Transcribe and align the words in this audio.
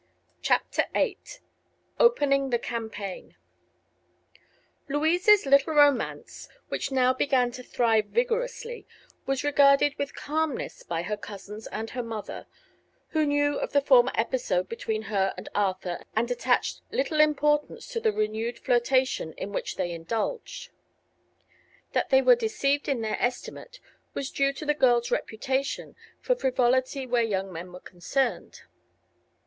CHAPTER 0.41 0.85
VIII 0.95 1.19
OPENING 1.99 2.49
THE 2.49 2.57
CAMPAIGN 2.57 3.35
Louise's 4.89 5.45
little 5.45 5.75
romance, 5.75 6.49
which 6.69 6.91
now 6.91 7.13
began 7.13 7.51
to 7.51 7.61
thrive 7.61 8.07
vigorously, 8.07 8.87
was 9.27 9.43
regarded 9.43 9.93
with 9.99 10.15
calmness 10.15 10.81
by 10.81 11.03
her 11.03 11.15
cousins 11.17 11.67
and 11.67 11.91
her 11.91 12.01
mother, 12.01 12.47
who 13.09 13.27
knew 13.27 13.59
of 13.59 13.73
the 13.73 13.79
former 13.81 14.11
episode 14.15 14.67
between 14.67 15.03
her 15.03 15.35
and 15.37 15.49
Arthur 15.53 15.99
and 16.15 16.31
attached 16.31 16.81
little 16.89 17.19
importance 17.19 17.85
to 17.89 17.99
the 17.99 18.11
renewed 18.11 18.57
flirtation 18.57 19.33
in 19.33 19.51
which 19.51 19.75
they 19.75 19.91
indulged. 19.91 20.71
That 21.93 22.09
they 22.09 22.23
were 22.23 22.35
deceived 22.35 22.89
in 22.89 23.01
their 23.01 23.21
estimate 23.21 23.79
was 24.15 24.31
due 24.31 24.51
to 24.53 24.65
the 24.65 24.73
girl's 24.73 25.11
reputation 25.11 25.95
for 26.19 26.33
frivolity 26.35 27.05
where 27.05 27.21
young 27.21 27.53
men 27.53 27.71
were 27.71 27.79
concerned. 27.81 28.61